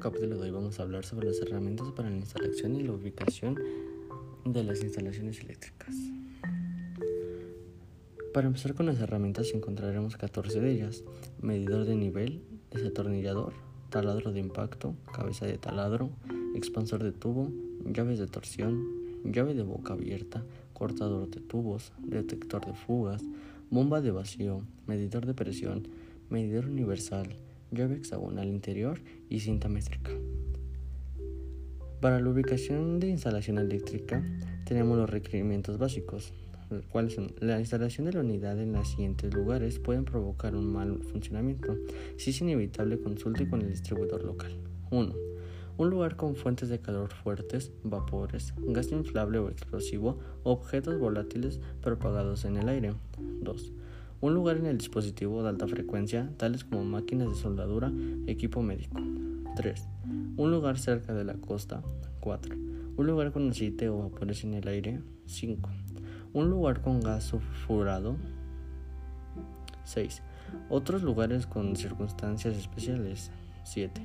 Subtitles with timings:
[0.00, 3.54] capítulo de hoy vamos a hablar sobre las herramientas para la instalación y la ubicación
[4.44, 5.94] de las instalaciones eléctricas.
[8.32, 11.04] Para empezar con las herramientas encontraremos 14 de ellas,
[11.40, 13.52] medidor de nivel, desatornillador,
[13.90, 16.10] taladro de impacto, cabeza de taladro,
[16.54, 17.50] expansor de tubo,
[17.84, 18.86] llaves de torsión,
[19.24, 23.22] llave de boca abierta, cortador de tubos, detector de fugas,
[23.70, 25.88] bomba de vacío, medidor de presión,
[26.30, 27.36] medidor universal,
[27.70, 30.10] llave hexagonal interior y cinta métrica.
[32.00, 34.24] Para la ubicación de instalación eléctrica
[34.64, 36.32] tenemos los requerimientos básicos,
[36.90, 41.02] cuáles son la instalación de la unidad en los siguientes lugares pueden provocar un mal
[41.02, 41.76] funcionamiento.
[42.16, 44.52] Si es inevitable, consulte con el distribuidor local.
[44.90, 45.14] 1.
[45.78, 52.44] Un lugar con fuentes de calor fuertes, vapores, gas inflable o explosivo, objetos volátiles propagados
[52.44, 52.94] en el aire.
[53.18, 53.72] 2.
[54.20, 57.90] Un lugar en el dispositivo de alta frecuencia, tales como máquinas de soldadura,
[58.26, 59.00] equipo médico.
[59.56, 59.88] 3.
[60.36, 61.82] Un lugar cerca de la costa.
[62.20, 62.54] 4.
[62.96, 65.00] Un lugar con aceite o vapores en el aire.
[65.26, 65.70] 5
[66.32, 68.16] un lugar con gas sulfurado.
[69.84, 70.22] 6.
[70.68, 73.30] Otros lugares con circunstancias especiales.
[73.64, 74.02] 7.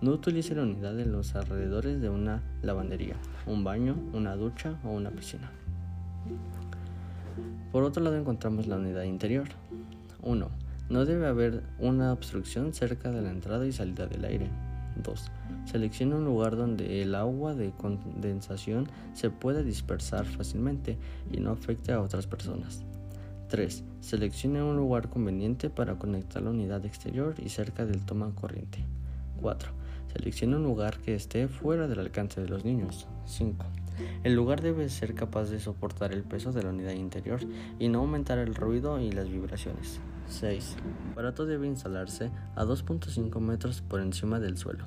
[0.00, 3.16] No utilice la unidad en los alrededores de una lavandería,
[3.46, 5.50] un baño, una ducha o una piscina.
[7.72, 9.48] Por otro lado encontramos la unidad interior.
[10.22, 10.48] 1.
[10.90, 14.50] No debe haber una obstrucción cerca de la entrada y salida del aire.
[15.02, 15.30] 2.
[15.66, 20.96] Seleccione un lugar donde el agua de condensación se pueda dispersar fácilmente
[21.30, 22.82] y no afecte a otras personas.
[23.48, 23.84] 3.
[24.00, 28.84] Seleccione un lugar conveniente para conectar la unidad exterior y cerca del toma corriente.
[29.40, 29.70] 4.
[30.12, 33.06] Seleccione un lugar que esté fuera del alcance de los niños.
[33.26, 33.64] 5.
[34.24, 37.40] El lugar debe ser capaz de soportar el peso de la unidad interior
[37.78, 40.00] y no aumentar el ruido y las vibraciones.
[40.28, 40.76] 6.
[40.76, 44.84] El aparato debe instalarse a 2.5 metros por encima del suelo.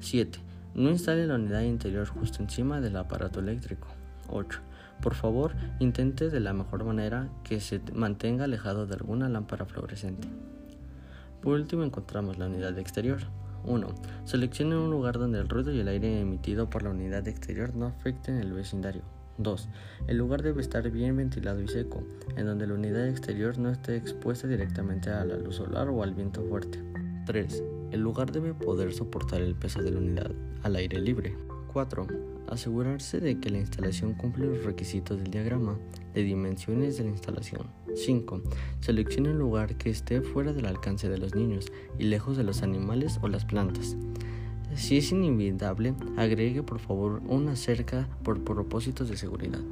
[0.00, 0.38] 7.
[0.74, 3.88] No instale la unidad interior justo encima del aparato eléctrico.
[4.28, 4.60] 8.
[5.02, 10.28] Por favor, intente de la mejor manera que se mantenga alejado de alguna lámpara fluorescente.
[11.40, 13.20] Por último encontramos la unidad exterior.
[13.64, 13.88] 1.
[14.24, 17.86] Seleccione un lugar donde el ruido y el aire emitido por la unidad exterior no
[17.86, 19.02] afecten el vecindario.
[19.38, 19.68] 2.
[20.06, 22.02] El lugar debe estar bien ventilado y seco,
[22.36, 26.14] en donde la unidad exterior no esté expuesta directamente a la luz solar o al
[26.14, 26.82] viento fuerte.
[27.26, 27.62] 3.
[27.90, 30.30] El lugar debe poder soportar el peso de la unidad
[30.62, 31.36] al aire libre.
[31.72, 32.06] 4.
[32.50, 35.78] Asegurarse de que la instalación cumple los requisitos del diagrama
[36.14, 37.68] de dimensiones de la instalación.
[37.94, 38.42] 5.
[38.80, 42.62] Seleccione un lugar que esté fuera del alcance de los niños y lejos de los
[42.62, 43.96] animales o las plantas.
[44.74, 49.62] Si es inevitable, agregue por favor una cerca por propósitos de seguridad.